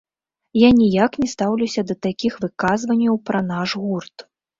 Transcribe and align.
Я 0.59 0.69
ніяк 0.77 1.11
не 1.23 1.27
стаўлюся 1.33 1.81
да 1.89 1.95
такіх 2.05 2.37
выказванняў 2.45 3.21
пра 3.29 3.43
наш 3.51 3.77
гурт. 3.83 4.15